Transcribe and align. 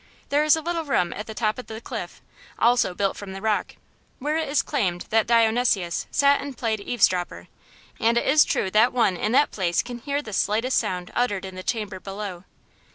There 0.29 0.43
is 0.43 0.55
a 0.55 0.61
little 0.63 0.83
room 0.83 1.13
at 1.13 1.27
the 1.27 1.35
top 1.35 1.59
of 1.59 1.67
the 1.67 1.79
cliff, 1.79 2.23
also 2.57 2.95
built 2.95 3.15
from 3.15 3.33
the 3.33 3.39
rock, 3.41 3.75
where 4.17 4.35
it 4.35 4.49
is 4.49 4.63
claimed 4.63 5.07
Dionysius 5.07 6.07
sat 6.09 6.41
and 6.41 6.57
played 6.57 6.79
eavesdropper; 6.79 7.47
and 7.99 8.17
it 8.17 8.25
is 8.25 8.43
true 8.43 8.71
that 8.71 8.93
one 8.93 9.15
in 9.15 9.31
that 9.33 9.51
place 9.51 9.83
can 9.83 9.99
hear 9.99 10.23
the 10.23 10.33
slightest 10.33 10.79
sound 10.79 11.11
uttered 11.15 11.45
in 11.45 11.53
the 11.53 11.61
chamber 11.61 11.99
below. 11.99 12.45